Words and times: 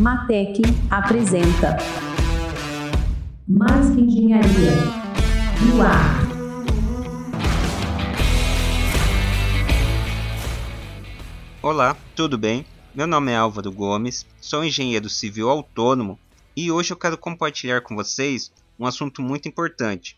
Matec 0.00 0.62
apresenta 0.90 1.76
Mais 3.46 3.94
que 3.94 4.00
Engenharia 4.00 4.72
no 5.66 5.82
ar. 5.82 6.20
Olá, 11.60 11.94
tudo 12.16 12.38
bem? 12.38 12.64
Meu 12.94 13.06
nome 13.06 13.30
é 13.32 13.36
Álvaro 13.36 13.70
Gomes, 13.70 14.26
sou 14.40 14.64
engenheiro 14.64 15.10
civil 15.10 15.50
autônomo 15.50 16.18
e 16.56 16.72
hoje 16.72 16.94
eu 16.94 16.96
quero 16.96 17.18
compartilhar 17.18 17.82
com 17.82 17.94
vocês 17.94 18.50
um 18.78 18.86
assunto 18.86 19.20
muito 19.20 19.50
importante: 19.50 20.16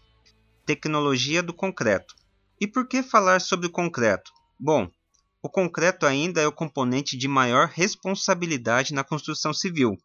tecnologia 0.65 1.43
do 1.43 1.53
concreto. 1.53 2.15
E 2.61 2.69
por 2.69 2.87
que 2.87 3.03
falar 3.03 3.41
sobre 3.41 3.67
o 3.67 3.71
concreto? 3.71 4.31
Bom, 4.61 4.89
o 5.43 5.51
concreto 5.51 6.07
ainda 6.07 6.41
é 6.41 6.47
o 6.47 6.53
componente 6.53 7.17
de 7.17 7.27
maior 7.27 7.67
responsabilidade 7.67 8.95
na 8.95 9.03
construção 9.03 9.53
civil, 9.53 9.99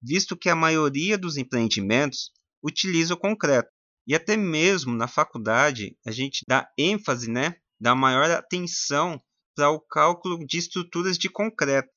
visto 0.00 0.34
que 0.34 0.48
a 0.48 0.56
maioria 0.56 1.18
dos 1.18 1.36
empreendimentos 1.36 2.32
utiliza 2.62 3.12
o 3.12 3.18
concreto. 3.18 3.70
E 4.06 4.14
até 4.14 4.34
mesmo 4.34 4.96
na 4.96 5.06
faculdade 5.06 5.96
a 6.06 6.10
gente 6.10 6.42
dá 6.48 6.66
ênfase, 6.78 7.30
né, 7.30 7.56
dá 7.78 7.94
maior 7.94 8.30
atenção 8.30 9.22
para 9.54 9.70
o 9.70 9.78
cálculo 9.78 10.44
de 10.46 10.56
estruturas 10.56 11.18
de 11.18 11.28
concreto. 11.28 11.92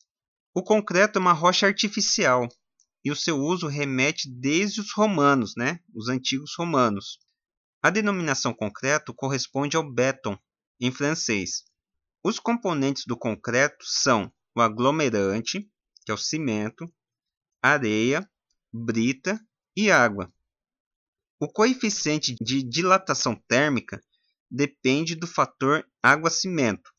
O 0.54 0.62
concreto 0.62 1.18
é 1.18 1.22
uma 1.22 1.34
rocha 1.34 1.66
artificial 1.66 2.48
e 3.06 3.10
o 3.10 3.16
seu 3.16 3.38
uso 3.38 3.68
remete 3.68 4.30
desde 4.30 4.82
os 4.82 4.92
romanos, 4.92 5.54
né, 5.56 5.80
os 5.94 6.10
antigos 6.10 6.52
romanos. 6.58 7.20
A 7.82 7.90
denominação 7.90 8.54
concreto 8.54 9.14
corresponde 9.14 9.78
ao 9.78 9.90
béton 9.90 10.38
em 10.80 10.92
francês, 10.92 11.64
os 12.28 12.40
componentes 12.40 13.04
do 13.06 13.16
concreto 13.16 13.86
são 13.86 14.34
o 14.56 14.60
aglomerante, 14.60 15.62
que 16.04 16.12
é 16.12 16.14
o 16.14 16.18
cimento, 16.18 16.92
areia, 17.62 18.28
brita 18.74 19.40
e 19.78 19.92
água. 19.92 20.34
O 21.40 21.48
coeficiente 21.48 22.34
de 22.42 22.64
dilatação 22.64 23.36
térmica 23.48 24.02
depende 24.50 25.14
do 25.14 25.28
fator 25.28 25.88
água-cimento, 26.02 26.92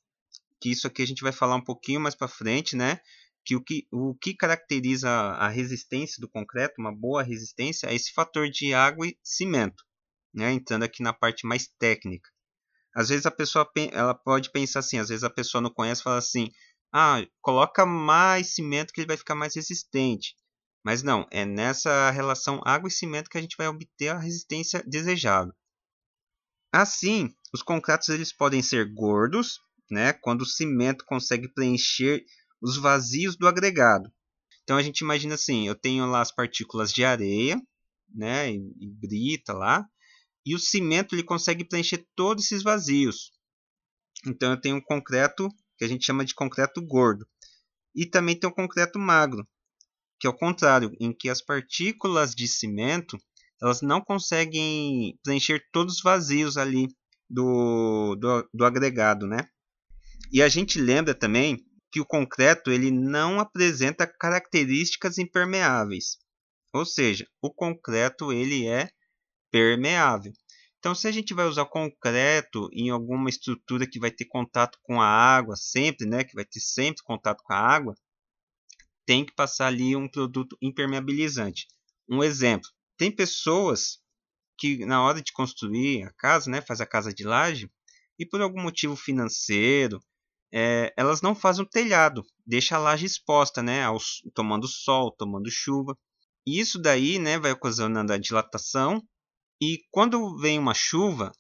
que 0.61 0.71
isso 0.71 0.87
aqui 0.87 1.03
a 1.03 1.07
gente 1.07 1.23
vai 1.23 1.33
falar 1.33 1.57
um 1.57 1.65
pouquinho 1.65 2.01
mais 2.01 2.15
para 2.15 2.29
frente, 2.29 2.77
né? 2.77 3.01
Que 3.45 3.57
o, 3.57 3.65
que 3.65 3.89
o 3.91 4.15
que 4.15 4.33
caracteriza 4.33 5.11
a 5.11 5.49
resistência 5.49 6.21
do 6.21 6.29
concreto, 6.29 6.75
uma 6.79 6.95
boa 6.95 7.25
resistência, 7.25 7.89
é 7.89 7.95
esse 7.97 8.13
fator 8.13 8.49
de 8.49 8.73
água 8.73 9.09
e 9.09 9.19
cimento, 9.25 9.83
né? 10.33 10.53
Entrando 10.53 10.85
aqui 10.85 11.03
na 11.03 11.13
parte 11.13 11.45
mais 11.49 11.67
técnica. 11.81 12.31
Às 12.97 13.11
vezes 13.11 13.27
a 13.27 13.31
pessoa 13.31 13.71
ela 13.93 14.15
pode 14.15 14.51
pensar 14.51 14.79
assim, 14.79 14.99
às 14.99 15.11
vezes 15.11 15.23
a 15.23 15.29
pessoa 15.29 15.61
não 15.61 15.69
conhece, 15.69 16.03
fala 16.03 16.17
assim: 16.17 16.51
"Ah, 16.91 17.19
coloca 17.43 17.85
mais 17.85 18.55
cimento 18.55 18.91
que 18.91 19.03
ele 19.03 19.09
vai 19.09 19.19
ficar 19.19 19.35
mais 19.35 19.55
resistente". 19.55 20.35
Mas 20.83 21.03
não, 21.03 21.27
é 21.31 21.45
nessa 21.45 22.11
relação 22.11 22.59
água 22.65 22.89
e 22.89 22.93
cimento 22.93 23.29
que 23.29 23.37
a 23.37 23.41
gente 23.43 23.57
vai 23.59 23.69
obter 23.69 24.09
a 24.09 24.19
resistência 24.19 24.83
desejada. 24.87 25.55
Assim, 26.73 27.29
os 27.53 27.63
concretos 27.63 28.09
eles 28.09 28.33
podem 28.33 28.63
ser 28.63 28.91
gordos, 28.95 29.61
né, 29.91 30.15
quando 30.15 30.41
o 30.43 30.47
cimento 30.47 31.05
consegue 31.05 31.53
preencher 31.53 32.25
os 32.63 32.79
vazios 32.79 33.37
do 33.37 33.47
agregado. 33.47 34.11
Então 34.63 34.79
a 34.79 34.83
gente 34.83 35.01
imagina 35.01 35.35
assim, 35.35 35.69
eu 35.69 35.75
tenho 35.75 36.07
lá 36.07 36.23
as 36.23 36.35
partículas 36.35 36.93
de 36.93 37.05
areia, 37.05 37.61
né, 38.15 38.51
e, 38.53 38.57
e 38.81 38.89
brita 38.89 39.53
lá, 39.53 39.87
e 40.47 40.55
o 40.55 40.61
cimento 40.61 41.15
ele 41.15 41.25
consegue 41.25 41.65
preencher 41.65 42.07
todos 42.15 42.45
esses 42.45 42.63
vazios. 42.63 43.33
Então 44.25 44.53
eu 44.53 44.61
tenho 44.61 44.77
um 44.77 44.81
concreto 44.81 45.49
que 45.77 45.85
a 45.85 45.89
gente 45.89 46.07
chama 46.07 46.25
de 46.25 46.35
concreto 46.35 46.81
gordo. 46.81 47.27
E 47.93 48.07
também 48.07 48.39
tem 48.39 48.49
o 48.49 48.55
concreto 48.55 48.99
magro, 48.99 49.47
que 50.21 50.27
é 50.27 50.31
o 50.31 50.37
contrário, 50.37 50.93
em 51.01 51.13
que 51.13 51.29
as 51.29 51.43
partículas 51.43 52.33
de 52.33 52.47
cimento 52.47 53.19
elas 53.61 53.81
não 53.81 54.01
conseguem 54.01 55.19
preencher 55.25 55.67
todos 55.73 55.97
os 55.97 56.03
vazios 56.03 56.57
ali 56.57 56.89
do, 57.29 58.15
do, 58.17 58.49
do 58.53 58.65
agregado, 58.65 59.27
né? 59.27 59.49
E 60.31 60.43
a 60.43 60.49
gente 60.49 60.81
lembra 60.81 61.15
também 61.15 61.59
que 61.91 62.01
o 62.01 62.07
concreto 62.07 62.71
ele 62.71 62.91
não 62.91 63.41
apresenta 63.41 64.07
características 64.07 65.19
impermeáveis. 65.19 66.19
Ou 66.75 66.85
seja, 66.85 67.27
o 67.41 67.51
concreto 67.51 68.33
ele 68.33 68.67
é 68.67 68.91
permeável. 69.51 70.33
Então, 70.79 70.95
se 70.95 71.09
a 71.09 71.13
gente 71.13 71.35
vai 71.35 71.47
usar 71.47 71.65
concreto 71.65 72.69
em 72.73 72.91
alguma 72.91 73.29
estrutura 73.29 73.89
que 73.89 73.99
vai 73.99 74.11
ter 74.11 74.27
contato 74.27 74.79
com 74.83 75.01
a 75.01 75.07
água 75.07 75.57
sempre, 75.57 76.07
né, 76.07 76.23
que 76.23 76.35
vai 76.35 76.45
ter 76.45 76.61
sempre 76.61 77.03
contato 77.03 77.43
com 77.43 77.53
a 77.53 77.59
água, 77.59 77.95
tem 79.05 79.25
que 79.25 79.35
passar 79.35 79.67
ali 79.69 79.97
um 79.97 80.09
produto 80.09 80.57
impermeabilizante. 80.63 81.67
Um 82.09 82.23
exemplo, 82.23 82.69
tem 82.97 83.11
pessoas 83.11 83.99
que 84.59 84.85
na 84.87 85.03
hora 85.03 85.21
de 85.21 85.33
construir 85.33 86.05
a 86.05 86.13
casa, 86.13 86.51
né, 86.51 86.61
faz 86.61 86.81
a 86.81 86.87
casa 86.87 87.13
de 87.13 87.25
laje, 87.25 87.71
e 88.19 88.25
por 88.25 88.41
algum 88.41 88.63
motivo 88.63 88.97
financeiro, 88.97 90.01
é, 90.53 90.93
elas 90.97 91.21
não 91.21 91.35
fazem 91.35 91.65
o 91.65 91.69
telhado, 91.69 92.25
deixa 92.47 92.77
a 92.77 92.79
laje 92.79 93.05
exposta, 93.07 93.63
né, 93.63 93.83
aos, 93.83 94.23
tomando 94.33 94.67
sol, 94.69 95.11
tomando 95.11 95.51
chuva. 95.51 95.97
E 96.47 96.61
isso 96.61 96.79
daí, 96.81 97.19
né, 97.19 97.39
vai 97.39 97.53
ocasionando 97.53 98.13
a 98.13 98.19
dilatação 98.19 99.03
e 99.61 99.81
quando 99.91 100.37
vem 100.39 100.59
uma 100.59 100.75
chuva, 100.75 101.33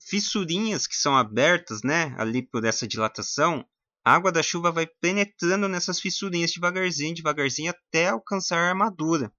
fissurinhas 0.00 0.86
que 0.86 0.96
são 0.96 1.16
abertas, 1.16 1.82
né, 1.82 2.14
ali 2.18 2.42
por 2.42 2.64
essa 2.64 2.86
dilatação, 2.86 3.64
a 4.04 4.14
água 4.14 4.32
da 4.32 4.42
chuva 4.42 4.72
vai 4.72 4.86
penetrando 4.86 5.68
nessas 5.68 6.00
fissurinhas 6.00 6.52
devagarzinho, 6.52 7.14
devagarzinho 7.14 7.70
até 7.70 8.08
alcançar 8.08 8.58
a 8.58 8.68
armadura. 8.68 9.30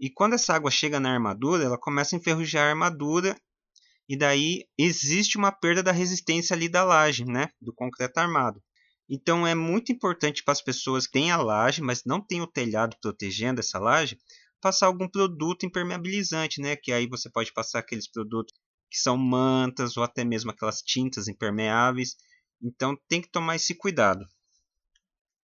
E 0.00 0.10
quando 0.10 0.34
essa 0.34 0.54
água 0.54 0.70
chega 0.70 0.98
na 0.98 1.12
armadura, 1.12 1.64
ela 1.64 1.78
começa 1.78 2.16
a 2.16 2.18
enferrujar 2.18 2.66
a 2.66 2.70
armadura 2.70 3.36
e 4.08 4.16
daí 4.16 4.64
existe 4.78 5.36
uma 5.36 5.52
perda 5.52 5.82
da 5.82 5.92
resistência 5.92 6.54
ali 6.54 6.68
da 6.68 6.82
laje, 6.82 7.24
né, 7.24 7.48
do 7.60 7.74
concreto 7.74 8.18
armado. 8.18 8.62
Então 9.08 9.46
é 9.46 9.54
muito 9.54 9.92
importante 9.92 10.42
para 10.42 10.52
as 10.52 10.62
pessoas 10.62 11.06
que 11.06 11.12
têm 11.12 11.30
a 11.30 11.36
laje, 11.36 11.82
mas 11.82 12.04
não 12.06 12.20
têm 12.20 12.40
o 12.40 12.46
telhado 12.46 12.96
protegendo 13.02 13.60
essa 13.60 13.78
laje, 13.78 14.18
passar 14.64 14.86
algum 14.86 15.06
produto 15.06 15.66
impermeabilizante, 15.66 16.58
né? 16.58 16.74
Que 16.74 16.90
aí 16.90 17.06
você 17.06 17.28
pode 17.28 17.52
passar 17.52 17.80
aqueles 17.80 18.10
produtos 18.10 18.54
que 18.90 18.96
são 18.96 19.14
mantas 19.14 19.98
ou 19.98 20.02
até 20.02 20.24
mesmo 20.24 20.50
aquelas 20.50 20.80
tintas 20.80 21.28
impermeáveis. 21.28 22.16
Então 22.62 22.96
tem 23.06 23.20
que 23.20 23.30
tomar 23.30 23.56
esse 23.56 23.74
cuidado. 23.74 24.24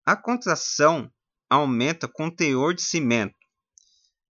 A 0.06 0.16
contração 0.16 1.12
aumenta 1.50 2.08
com 2.08 2.28
o 2.28 2.34
teor 2.34 2.72
de 2.72 2.80
cimento, 2.80 3.36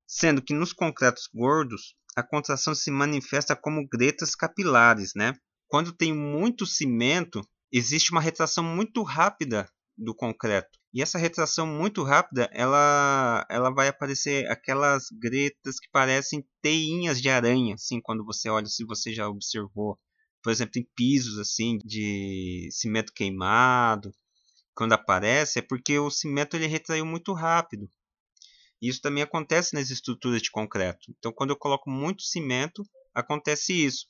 sendo 0.08 0.42
que 0.42 0.52
nos 0.52 0.72
concretos 0.72 1.28
gordos 1.32 1.94
a 2.16 2.22
contração 2.24 2.74
se 2.74 2.90
manifesta 2.90 3.54
como 3.54 3.86
gretas 3.86 4.34
capilares, 4.34 5.12
né? 5.14 5.34
Quando 5.68 5.92
tem 5.92 6.12
muito 6.12 6.66
cimento, 6.66 7.40
existe 7.70 8.10
uma 8.10 8.20
retração 8.20 8.64
muito 8.64 9.04
rápida 9.04 9.70
do 9.96 10.14
concreto. 10.14 10.78
E 10.92 11.02
essa 11.02 11.18
retração 11.18 11.66
muito 11.66 12.02
rápida, 12.02 12.48
ela, 12.52 13.46
ela 13.50 13.70
vai 13.70 13.88
aparecer 13.88 14.50
aquelas 14.50 15.04
gretas 15.12 15.78
que 15.78 15.88
parecem 15.92 16.44
teinhas 16.62 17.20
de 17.20 17.28
aranha, 17.28 17.74
assim, 17.74 18.00
quando 18.00 18.24
você 18.24 18.48
olha, 18.48 18.66
se 18.66 18.84
você 18.84 19.12
já 19.12 19.28
observou, 19.28 19.98
por 20.42 20.50
exemplo, 20.50 20.80
em 20.80 20.88
pisos 20.96 21.38
assim 21.38 21.78
de 21.84 22.68
cimento 22.72 23.12
queimado, 23.12 24.10
quando 24.74 24.94
aparece 24.94 25.58
é 25.58 25.62
porque 25.62 25.98
o 25.98 26.10
cimento 26.10 26.56
ele 26.56 26.66
retraiu 26.66 27.04
muito 27.06 27.32
rápido. 27.32 27.88
Isso 28.80 29.00
também 29.00 29.22
acontece 29.22 29.74
nas 29.74 29.90
estruturas 29.90 30.40
de 30.40 30.50
concreto. 30.50 31.12
Então, 31.18 31.32
quando 31.32 31.50
eu 31.50 31.56
coloco 31.56 31.90
muito 31.90 32.22
cimento, 32.22 32.82
acontece 33.14 33.72
isso. 33.74 34.06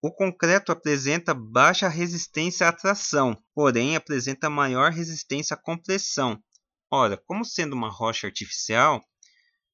O 0.00 0.12
concreto 0.12 0.70
apresenta 0.70 1.34
baixa 1.34 1.88
resistência 1.88 2.68
à 2.68 2.72
tração, 2.72 3.36
porém 3.52 3.96
apresenta 3.96 4.48
maior 4.48 4.92
resistência 4.92 5.54
à 5.54 5.56
compressão. 5.56 6.40
Ora, 6.88 7.16
como 7.26 7.44
sendo 7.44 7.74
uma 7.74 7.90
rocha 7.90 8.28
artificial, 8.28 9.04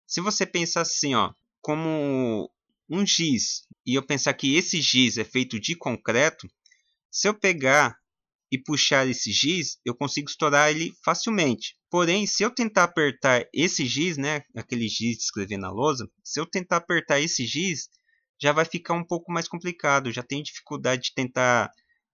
se 0.07 0.23
você 0.23 0.47
pensar 0.47 0.81
assim, 0.81 1.15
ó, 1.15 1.35
como 1.61 2.51
um 2.89 3.07
giz, 3.07 3.67
e 3.87 3.95
eu 3.95 4.03
pensar 4.03 4.33
que 4.33 4.57
esse 4.57 4.81
giz 4.81 5.19
é 5.19 5.25
feito 5.25 5.61
de 5.61 5.77
concreto, 5.77 6.49
se 7.11 7.29
eu 7.29 7.35
pegar 7.39 7.95
e 8.51 8.59
puxar 8.59 9.07
esse 9.07 9.31
giz, 9.31 9.79
eu 9.85 9.95
consigo 9.95 10.31
estourar 10.31 10.71
ele 10.71 10.95
facilmente. 11.05 11.77
Porém, 11.91 12.27
se 12.27 12.43
eu 12.43 12.51
tentar 12.51 12.85
apertar 12.85 13.47
esse 13.53 13.85
giz, 13.85 14.17
né, 14.17 14.43
aquele 14.57 14.89
giz 14.89 15.19
de 15.19 15.25
escrever 15.25 15.59
na 15.59 15.71
lousa, 15.71 16.11
se 16.25 16.41
eu 16.41 16.47
tentar 16.47 16.79
apertar 16.79 17.21
esse 17.21 17.45
giz, 17.47 17.91
já 18.41 18.53
vai 18.53 18.65
ficar 18.65 18.95
um 18.95 19.05
pouco 19.05 19.33
mais 19.33 19.49
complicado. 19.49 20.13
Já 20.13 20.23
tem 20.23 20.43
dificuldade 20.43 21.05
de 21.05 21.15
tentar 21.15 21.73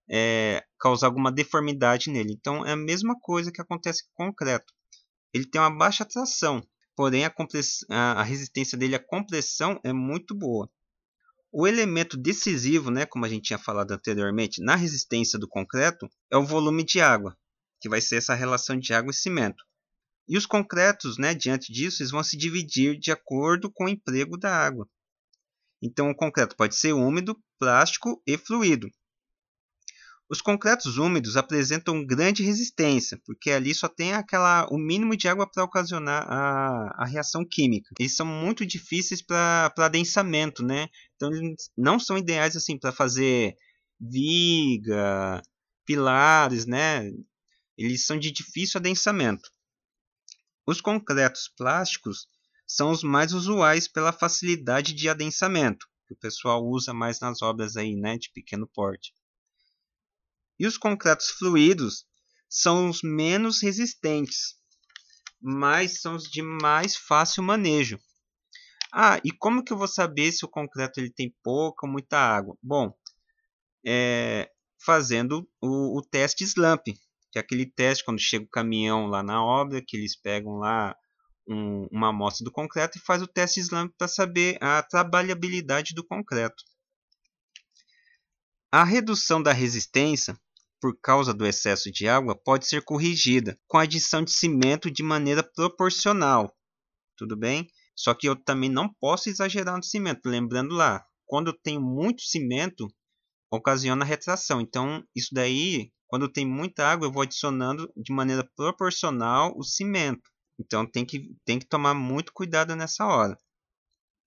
é, 0.09 0.65
causar 0.79 1.07
alguma 1.07 1.31
deformidade 1.31 2.11
nele. 2.11 2.33
Então 2.33 2.67
é 2.67 2.73
a 2.73 2.77
mesma 2.77 3.19
coisa 3.21 3.53
que 3.53 3.61
acontece 3.61 4.05
com 4.05 4.25
o 4.25 4.27
concreto. 4.29 4.73
Ele 5.33 5.47
tem 5.47 5.61
uma 5.61 5.77
baixa 5.77 6.05
tração, 6.05 6.63
porém 6.97 7.25
a, 7.25 7.33
a 8.13 8.23
resistência 8.23 8.77
dele 8.77 8.97
à 8.97 8.99
compressão 8.99 9.81
é 9.85 9.93
muito 9.93 10.35
boa. 10.35 10.69
O 11.53 11.67
elemento 11.67 12.17
decisivo, 12.17 12.91
né, 12.91 13.07
como 13.07 13.25
a 13.25 13.29
gente 13.29 13.45
tinha 13.45 13.59
falado 13.59 13.93
anteriormente, 13.93 14.63
na 14.63 14.77
resistência 14.77 15.39
do 15.39 15.49
concreto 15.49 16.09
é 16.31 16.37
o 16.37 16.47
volume 16.47 16.85
de 16.85 17.01
água, 17.01 17.37
que 17.81 17.89
vai 17.89 18.01
ser 18.01 18.17
essa 18.17 18.35
relação 18.35 18.79
de 18.79 18.93
água 18.93 19.11
e 19.11 19.15
cimento. 19.15 19.65
E 20.29 20.37
os 20.37 20.47
concretos, 20.47 21.19
né, 21.19 21.35
diante 21.35 21.73
disso, 21.73 22.03
eles 22.03 22.13
vão 22.13 22.23
se 22.23 22.37
dividir 22.37 22.97
de 22.97 23.11
acordo 23.11 23.69
com 23.69 23.87
o 23.87 23.89
emprego 23.89 24.39
da 24.39 24.55
água. 24.55 24.89
Então, 25.83 26.11
o 26.11 26.15
concreto 26.15 26.57
pode 26.57 26.77
ser 26.77 26.93
úmido, 26.93 27.37
plástico 27.59 28.23
e 28.27 28.37
fluido. 28.37 28.89
Os 30.31 30.41
concretos 30.41 30.97
úmidos 30.97 31.37
apresentam 31.37 32.07
grande 32.07 32.45
resistência, 32.45 33.21
porque 33.27 33.51
ali 33.51 33.75
só 33.75 33.89
tem 33.89 34.13
aquela, 34.13 34.65
o 34.71 34.79
mínimo 34.79 35.17
de 35.17 35.27
água 35.27 35.45
para 35.45 35.65
ocasionar 35.65 36.25
a, 36.29 37.03
a, 37.03 37.05
reação 37.05 37.45
química. 37.45 37.93
Eles 37.99 38.15
são 38.15 38.25
muito 38.25 38.65
difíceis 38.65 39.21
para 39.21 39.73
adensamento, 39.77 40.65
né? 40.65 40.87
Então 41.17 41.35
eles 41.35 41.69
não 41.77 41.99
são 41.99 42.17
ideais 42.17 42.55
assim 42.55 42.79
para 42.79 42.93
fazer 42.93 43.57
viga, 43.99 45.43
pilares, 45.85 46.65
né? 46.65 47.11
Eles 47.77 48.07
são 48.07 48.17
de 48.17 48.31
difícil 48.31 48.79
adensamento. 48.79 49.51
Os 50.65 50.81
concretos 50.81 51.49
plásticos 51.57 52.29
são 52.73 52.93
os 52.93 53.03
mais 53.03 53.33
usuais 53.33 53.89
pela 53.89 54.13
facilidade 54.13 54.93
de 54.93 55.09
adensamento, 55.09 55.89
que 56.07 56.15
o 56.15 56.17
pessoal 56.17 56.65
usa 56.65 56.95
mais 56.95 57.19
nas 57.19 57.43
obras 57.43 57.77
aí, 57.77 57.97
né, 57.97 58.17
de 58.17 58.31
pequeno 58.31 58.65
porte. 58.65 59.13
E 60.57 60.69
os 60.69 60.79
concretos 60.79 61.31
fluidos 61.31 62.07
são 62.49 62.89
os 62.89 63.03
menos 63.03 63.61
resistentes, 63.61 64.55
mas 65.41 66.01
são 66.01 66.15
os 66.15 66.31
de 66.31 66.43
mais 66.43 66.95
fácil 66.95 67.43
manejo. 67.43 67.99
Ah, 68.93 69.21
e 69.25 69.33
como 69.33 69.65
que 69.65 69.73
eu 69.73 69.77
vou 69.77 69.89
saber 69.89 70.31
se 70.31 70.45
o 70.45 70.49
concreto 70.49 71.01
ele 71.01 71.11
tem 71.11 71.35
pouca 71.43 71.85
ou 71.85 71.93
muita 71.93 72.19
água? 72.19 72.57
Bom, 72.63 72.97
é, 73.85 74.49
fazendo 74.79 75.45
o, 75.61 75.99
o 75.99 76.03
teste 76.03 76.45
SLAMP, 76.45 76.95
que 77.33 77.39
é 77.39 77.41
aquele 77.41 77.67
teste 77.67 78.05
quando 78.05 78.21
chega 78.21 78.45
o 78.45 78.49
caminhão 78.49 79.07
lá 79.07 79.25
na 79.25 79.45
obra, 79.45 79.83
que 79.85 79.97
eles 79.97 80.15
pegam 80.15 80.59
lá 80.59 80.95
um, 81.51 81.89
uma 81.91 82.09
amostra 82.09 82.45
do 82.45 82.53
concreto 82.53 82.97
e 82.97 83.01
faz 83.01 83.21
o 83.21 83.27
teste 83.27 83.61
SLAMP 83.61 83.93
para 83.99 84.07
saber 84.07 84.57
a 84.63 84.83
trabalhabilidade 84.83 85.93
do 85.95 86.07
concreto. 86.07 86.63
A 88.73 88.85
redução 88.85 89.43
da 89.43 89.53
resistência 89.53 90.39
por 90.81 90.97
causa 91.01 91.35
do 91.35 91.45
excesso 91.45 91.91
de 91.91 92.09
água 92.09 92.35
pode 92.35 92.67
ser 92.67 92.83
corrigida 92.83 93.59
com 93.67 93.77
a 93.77 93.83
adição 93.83 94.23
de 94.23 94.31
cimento 94.31 94.91
de 94.91 95.03
maneira 95.03 95.43
proporcional. 95.43 96.57
Tudo 97.17 97.37
bem? 97.37 97.69
Só 97.97 98.15
que 98.15 98.29
eu 98.29 98.37
também 98.37 98.71
não 98.71 98.89
posso 99.01 99.29
exagerar 99.29 99.77
no 99.77 99.83
cimento. 99.83 100.27
Lembrando 100.27 100.75
lá, 100.75 101.05
quando 101.27 101.49
eu 101.49 101.59
tenho 101.63 101.81
muito 101.81 102.23
cimento, 102.23 102.89
ocasiona 103.51 104.05
retração. 104.05 104.61
Então, 104.61 105.05
isso 105.15 105.35
daí, 105.35 105.93
quando 106.07 106.31
tem 106.31 106.47
muita 106.47 106.87
água, 106.87 107.07
eu 107.07 107.13
vou 107.13 107.23
adicionando 107.23 107.93
de 107.97 108.13
maneira 108.13 108.49
proporcional 108.57 109.53
o 109.57 109.63
cimento. 109.63 110.30
Então, 110.61 110.87
tem 110.87 111.07
que, 111.07 111.35
tem 111.43 111.59
que 111.59 111.65
tomar 111.65 111.95
muito 111.95 112.35
cuidado 112.35 112.77
nessa 112.77 113.07
hora. 113.07 113.39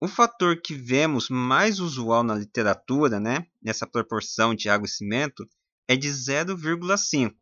O 0.02 0.08
fator 0.08 0.60
que 0.60 0.74
vemos 0.74 1.30
mais 1.30 1.80
usual 1.80 2.24
na 2.24 2.34
literatura, 2.34 3.20
né, 3.20 3.46
nessa 3.62 3.86
proporção 3.86 4.56
de 4.56 4.68
água 4.68 4.88
e 4.88 4.90
cimento, 4.90 5.48
é 5.88 5.96
de 5.96 6.10
0,5. 6.10 7.36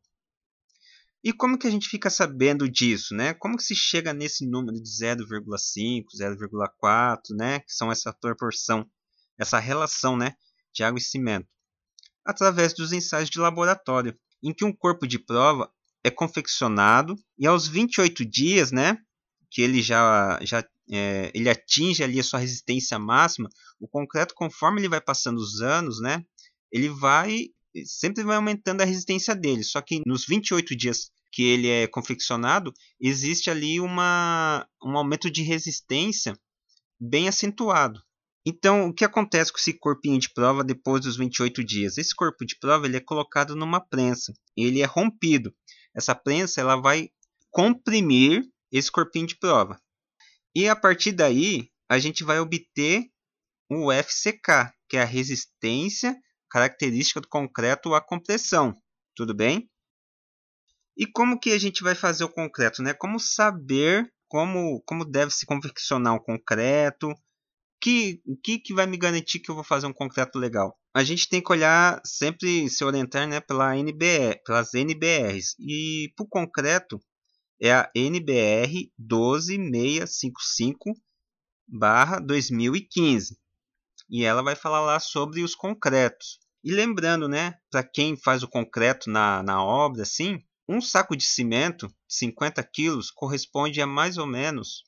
E 1.23 1.31
como 1.31 1.57
que 1.57 1.67
a 1.67 1.71
gente 1.71 1.87
fica 1.87 2.09
sabendo 2.09 2.67
disso, 2.67 3.13
né? 3.13 3.33
Como 3.35 3.55
que 3.55 3.63
se 3.63 3.75
chega 3.75 4.11
nesse 4.11 4.45
número 4.45 4.81
de 4.81 4.89
0,5, 4.89 6.05
0,4, 6.19 7.35
né? 7.35 7.59
Que 7.59 7.71
são 7.71 7.91
essa 7.91 8.11
proporção, 8.11 8.89
essa 9.37 9.59
relação, 9.59 10.17
né? 10.17 10.35
De 10.73 10.83
água 10.83 10.97
e 10.97 11.01
cimento. 11.01 11.47
Através 12.25 12.73
dos 12.73 12.91
ensaios 12.91 13.29
de 13.29 13.39
laboratório, 13.39 14.17
em 14.41 14.51
que 14.51 14.65
um 14.65 14.73
corpo 14.73 15.07
de 15.07 15.19
prova 15.19 15.71
é 16.03 16.09
confeccionado 16.09 17.15
e 17.37 17.45
aos 17.47 17.67
28 17.67 18.25
dias, 18.25 18.71
né? 18.71 18.97
Que 19.49 19.61
ele 19.61 19.81
já, 19.81 20.39
já 20.41 20.65
é, 20.91 21.31
ele 21.33 21.49
atinge 21.49 22.03
ali 22.03 22.19
a 22.19 22.23
sua 22.23 22.39
resistência 22.39 22.97
máxima, 22.97 23.49
o 23.79 23.87
concreto, 23.87 24.33
conforme 24.35 24.81
ele 24.81 24.89
vai 24.89 25.01
passando 25.01 25.37
os 25.37 25.61
anos, 25.61 26.01
né? 26.01 26.23
Ele 26.71 26.89
vai 26.89 27.47
sempre 27.85 28.23
vai 28.23 28.35
aumentando 28.35 28.81
a 28.81 28.85
resistência 28.85 29.35
dele. 29.35 29.63
Só 29.63 29.81
que 29.81 30.01
nos 30.05 30.25
28 30.25 30.75
dias 30.75 31.09
que 31.31 31.43
ele 31.43 31.69
é 31.69 31.87
confeccionado, 31.87 32.73
existe 32.99 33.49
ali 33.49 33.79
uma, 33.79 34.67
um 34.83 34.97
aumento 34.97 35.31
de 35.31 35.41
resistência 35.41 36.37
bem 36.99 37.27
acentuado. 37.27 38.01
Então, 38.45 38.87
o 38.87 38.93
que 38.93 39.05
acontece 39.05 39.51
com 39.51 39.59
esse 39.59 39.71
corpinho 39.73 40.19
de 40.19 40.33
prova 40.33 40.63
depois 40.63 41.01
dos 41.01 41.15
28 41.15 41.63
dias? 41.63 41.97
Esse 41.97 42.13
corpo 42.13 42.43
de 42.45 42.57
prova 42.59 42.87
ele 42.87 42.97
é 42.97 42.99
colocado 42.99 43.55
numa 43.55 43.79
prensa, 43.79 44.33
ele 44.57 44.81
é 44.81 44.85
rompido. 44.85 45.53
Essa 45.95 46.15
prensa 46.15 46.61
ela 46.61 46.75
vai 46.75 47.09
comprimir 47.49 48.43
esse 48.71 48.91
corpinho 48.91 49.27
de 49.27 49.35
prova. 49.35 49.81
E 50.55 50.67
a 50.67 50.75
partir 50.75 51.11
daí, 51.11 51.69
a 51.89 51.99
gente 51.99 52.23
vai 52.23 52.39
obter 52.39 53.09
o 53.69 53.91
FCK, 53.91 54.71
que 54.87 54.97
é 54.97 55.01
a 55.01 55.05
resistência 55.05 56.17
característica 56.49 57.21
do 57.21 57.27
concreto 57.27 57.93
à 57.93 58.01
compressão. 58.01 58.75
Tudo 59.15 59.33
bem? 59.33 59.69
E 60.97 61.05
como 61.05 61.39
que 61.39 61.51
a 61.51 61.57
gente 61.57 61.81
vai 61.81 61.95
fazer 61.95 62.23
o 62.23 62.29
concreto? 62.29 62.83
Né? 62.83 62.93
Como 62.93 63.19
saber 63.19 64.11
como, 64.27 64.81
como 64.85 65.03
deve 65.03 65.31
se 65.31 65.45
confeccionar 65.45 66.13
um 66.13 66.19
concreto? 66.19 67.13
Que, 67.81 68.21
que, 68.43 68.59
que 68.59 68.73
vai 68.73 68.85
me 68.85 68.97
garantir 68.97 69.39
que 69.39 69.49
eu 69.49 69.55
vou 69.55 69.63
fazer 69.63 69.87
um 69.87 69.93
concreto 69.93 70.37
legal? 70.37 70.77
A 70.93 71.03
gente 71.03 71.27
tem 71.27 71.41
que 71.41 71.51
olhar, 71.51 72.01
sempre 72.05 72.69
se 72.69 72.83
orientar 72.83 73.27
né, 73.27 73.39
pela 73.39 73.75
NBR, 73.77 74.39
pelas 74.45 74.73
NBRs. 74.73 75.55
E 75.59 76.11
para 76.15 76.23
o 76.23 76.29
concreto 76.29 77.01
é 77.59 77.71
a 77.73 77.89
NBR 77.95 78.91
12655 78.97 80.93
2015. 82.25 83.37
E 84.09 84.25
ela 84.25 84.43
vai 84.43 84.55
falar 84.55 84.81
lá 84.81 84.99
sobre 84.99 85.41
os 85.41 85.55
concretos. 85.55 86.39
E 86.63 86.71
lembrando, 86.71 87.27
né, 87.27 87.55
para 87.71 87.83
quem 87.83 88.15
faz 88.15 88.43
o 88.43 88.47
concreto 88.47 89.09
na, 89.09 89.41
na 89.41 89.63
obra, 89.63 90.03
assim, 90.03 90.43
um 90.67 90.79
saco 90.79 91.15
de 91.15 91.23
cimento 91.23 91.87
de 91.87 92.15
50 92.15 92.61
quilos 92.63 93.09
corresponde 93.09 93.81
a 93.81 93.87
mais 93.87 94.17
ou 94.17 94.27
menos 94.27 94.83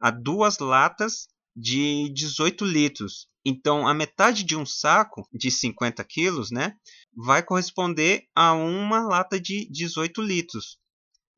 a 0.00 0.10
duas 0.10 0.58
latas 0.58 1.28
de 1.56 2.10
18 2.14 2.64
litros. 2.64 3.26
Então, 3.44 3.86
a 3.86 3.94
metade 3.94 4.44
de 4.44 4.56
um 4.56 4.66
saco 4.66 5.26
de 5.32 5.50
50 5.50 6.04
quilos, 6.04 6.50
né, 6.50 6.76
vai 7.14 7.42
corresponder 7.42 8.24
a 8.34 8.52
uma 8.52 9.00
lata 9.00 9.40
de 9.40 9.68
18 9.70 10.20
litros. 10.22 10.78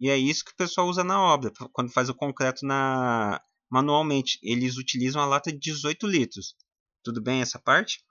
E 0.01 0.11
é 0.11 0.17
isso 0.17 0.45
que 0.45 0.53
o 0.53 0.57
pessoal 0.57 0.89
usa 0.89 1.05
na 1.05 1.21
obra, 1.21 1.53
quando 1.73 1.93
faz 1.93 2.09
o 2.09 2.15
concreto 2.15 2.67
na 2.67 3.41
manualmente. 3.71 4.39
Eles 4.43 4.77
utilizam 4.77 5.23
a 5.23 5.27
lata 5.27 5.51
de 5.51 5.59
18 5.59 6.07
litros. 6.07 6.55
Tudo 7.03 7.23
bem 7.23 7.41
essa 7.41 7.59
parte? 7.59 8.05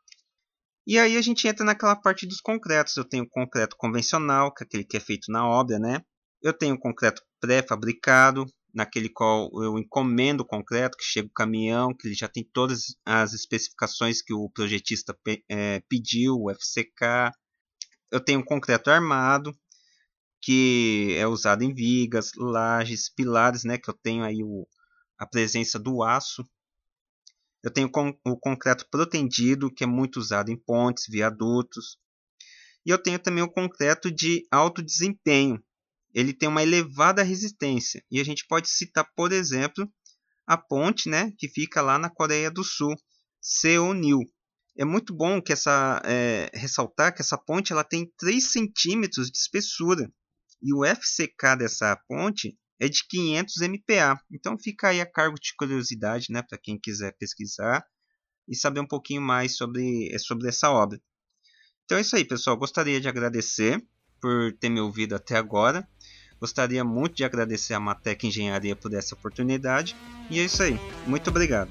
E 0.87 0.97
aí 0.97 1.15
a 1.15 1.21
gente 1.21 1.47
entra 1.47 1.63
naquela 1.63 1.95
parte 1.95 2.25
dos 2.25 2.41
concretos. 2.41 2.97
Eu 2.97 3.05
tenho 3.05 3.29
concreto 3.29 3.75
convencional, 3.77 4.51
que 4.51 4.63
é 4.63 4.65
aquele 4.65 4.83
que 4.83 4.97
é 4.97 4.99
feito 4.99 5.31
na 5.31 5.47
obra, 5.47 5.77
né? 5.77 6.03
Eu 6.41 6.51
tenho 6.51 6.79
concreto 6.79 7.21
pré-fabricado, 7.39 8.45
naquele 8.73 9.09
qual 9.09 9.49
eu 9.61 9.77
encomendo 9.77 10.41
o 10.41 10.45
concreto, 10.45 10.97
que 10.97 11.03
chega 11.03 11.27
o 11.27 11.33
caminhão, 11.33 11.93
que 11.93 12.07
ele 12.07 12.15
já 12.15 12.27
tem 12.27 12.43
todas 12.43 12.95
as 13.05 13.33
especificações 13.33 14.21
que 14.21 14.33
o 14.33 14.49
projetista 14.49 15.17
é, 15.49 15.81
pediu, 15.89 16.35
o 16.35 16.49
FCK. 16.51 17.31
Eu 18.11 18.19
tenho 18.19 18.43
concreto 18.43 18.89
armado, 18.89 19.55
que 20.41 21.15
é 21.17 21.27
usado 21.27 21.63
em 21.63 21.73
vigas, 21.73 22.31
lajes, 22.37 23.09
pilares, 23.09 23.63
né, 23.63 23.77
que 23.77 23.89
eu 23.89 23.93
tenho 23.93 24.23
aí 24.23 24.43
o, 24.43 24.67
a 25.17 25.25
presença 25.25 25.79
do 25.79 26.03
aço 26.03 26.43
eu 27.63 27.71
tenho 27.71 27.89
o 28.25 28.37
concreto 28.37 28.87
protendido, 28.89 29.71
que 29.71 29.83
é 29.83 29.87
muito 29.87 30.17
usado 30.17 30.49
em 30.49 30.57
pontes, 30.57 31.05
viadutos. 31.07 31.97
E 32.85 32.89
eu 32.89 32.97
tenho 32.97 33.19
também 33.19 33.43
o 33.43 33.51
concreto 33.51 34.11
de 34.11 34.47
alto 34.49 34.81
desempenho. 34.81 35.63
Ele 36.13 36.33
tem 36.33 36.49
uma 36.49 36.63
elevada 36.63 37.23
resistência. 37.23 38.03
E 38.11 38.19
a 38.19 38.23
gente 38.23 38.45
pode 38.47 38.69
citar, 38.69 39.05
por 39.15 39.31
exemplo, 39.31 39.89
a 40.45 40.57
ponte 40.57 41.09
né, 41.09 41.31
que 41.37 41.47
fica 41.47 41.81
lá 41.81 41.97
na 41.97 42.09
Coreia 42.09 42.51
do 42.51 42.63
Sul, 42.63 42.95
Seonil. 43.39 44.19
É 44.77 44.85
muito 44.85 45.13
bom 45.13 45.41
que 45.41 45.53
essa, 45.53 46.01
é, 46.05 46.49
ressaltar 46.53 47.13
que 47.13 47.21
essa 47.21 47.37
ponte 47.37 47.71
ela 47.71 47.83
tem 47.83 48.11
3 48.17 48.51
centímetros 48.51 49.29
de 49.29 49.37
espessura. 49.37 50.11
E 50.61 50.73
o 50.73 50.85
FCK 50.85 51.57
dessa 51.57 51.95
ponte 52.07 52.57
é 52.79 52.87
de 52.87 53.05
500 53.07 53.61
MPa. 53.61 54.19
Então 54.31 54.57
fica 54.57 54.89
aí 54.89 55.01
a 55.01 55.05
cargo 55.05 55.35
de 55.35 55.55
curiosidade, 55.55 56.27
né, 56.29 56.41
para 56.41 56.57
quem 56.57 56.79
quiser 56.79 57.15
pesquisar 57.17 57.85
e 58.47 58.55
saber 58.55 58.79
um 58.79 58.87
pouquinho 58.87 59.21
mais 59.21 59.55
sobre, 59.55 60.09
é, 60.13 60.17
sobre 60.17 60.49
essa 60.49 60.69
obra. 60.69 61.01
Então 61.85 61.97
é 61.97 62.01
isso 62.01 62.15
aí, 62.15 62.25
pessoal. 62.25 62.57
Gostaria 62.57 62.99
de 62.99 63.07
agradecer 63.07 63.85
por 64.21 64.53
ter 64.57 64.69
me 64.69 64.79
ouvido 64.79 65.15
até 65.15 65.35
agora. 65.35 65.87
Gostaria 66.41 66.83
muito 66.83 67.17
de 67.17 67.23
agradecer 67.23 67.75
a 67.75 67.79
Matec 67.79 68.25
Engenharia 68.25 68.75
por 68.75 68.91
essa 68.95 69.13
oportunidade. 69.13 69.95
E 70.27 70.39
é 70.39 70.43
isso 70.43 70.63
aí. 70.63 70.79
Muito 71.05 71.29
obrigado. 71.29 71.69